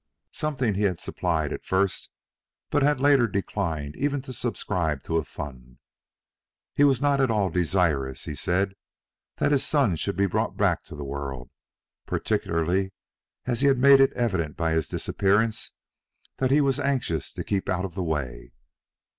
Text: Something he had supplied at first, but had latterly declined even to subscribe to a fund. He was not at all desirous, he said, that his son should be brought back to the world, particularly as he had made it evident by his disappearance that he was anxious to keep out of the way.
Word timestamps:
Something 0.31 0.73
he 0.73 0.81
had 0.81 0.99
supplied 0.99 1.53
at 1.53 1.63
first, 1.63 2.09
but 2.71 2.81
had 2.81 2.99
latterly 2.99 3.31
declined 3.31 3.95
even 3.95 4.19
to 4.23 4.33
subscribe 4.33 5.03
to 5.03 5.17
a 5.19 5.23
fund. 5.23 5.77
He 6.73 6.83
was 6.83 7.03
not 7.03 7.21
at 7.21 7.29
all 7.29 7.51
desirous, 7.51 8.25
he 8.25 8.33
said, 8.33 8.73
that 9.37 9.51
his 9.51 9.63
son 9.63 9.95
should 9.95 10.17
be 10.17 10.25
brought 10.25 10.57
back 10.57 10.83
to 10.85 10.95
the 10.95 11.05
world, 11.05 11.51
particularly 12.07 12.93
as 13.45 13.61
he 13.61 13.67
had 13.67 13.77
made 13.77 13.99
it 13.99 14.11
evident 14.13 14.57
by 14.57 14.71
his 14.71 14.87
disappearance 14.87 15.71
that 16.37 16.49
he 16.49 16.61
was 16.61 16.79
anxious 16.79 17.31
to 17.33 17.43
keep 17.43 17.69
out 17.69 17.85
of 17.85 17.93
the 17.93 18.01
way. 18.01 18.53